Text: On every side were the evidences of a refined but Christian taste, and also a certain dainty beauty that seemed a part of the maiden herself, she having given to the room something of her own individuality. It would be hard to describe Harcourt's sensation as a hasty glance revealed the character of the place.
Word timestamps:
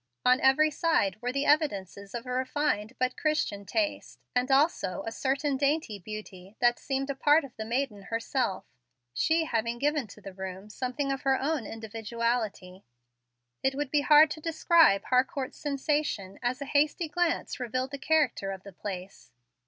On 0.25 0.41
every 0.41 0.71
side 0.71 1.21
were 1.21 1.31
the 1.31 1.45
evidences 1.45 2.15
of 2.15 2.25
a 2.25 2.31
refined 2.31 2.93
but 2.97 3.15
Christian 3.15 3.67
taste, 3.67 4.19
and 4.35 4.49
also 4.49 5.03
a 5.05 5.11
certain 5.11 5.57
dainty 5.57 5.99
beauty 5.99 6.55
that 6.59 6.79
seemed 6.79 7.11
a 7.11 7.15
part 7.15 7.43
of 7.45 7.55
the 7.55 7.65
maiden 7.65 8.01
herself, 8.05 8.65
she 9.13 9.45
having 9.45 9.77
given 9.77 10.07
to 10.07 10.19
the 10.19 10.33
room 10.33 10.71
something 10.71 11.11
of 11.11 11.21
her 11.21 11.39
own 11.39 11.67
individuality. 11.67 12.83
It 13.61 13.75
would 13.75 13.91
be 13.91 14.01
hard 14.01 14.31
to 14.31 14.41
describe 14.41 15.03
Harcourt's 15.03 15.59
sensation 15.59 16.39
as 16.41 16.63
a 16.63 16.65
hasty 16.65 17.07
glance 17.07 17.59
revealed 17.59 17.91
the 17.91 17.99
character 17.99 18.51
of 18.51 18.63
the 18.63 18.73
place. 18.73 19.31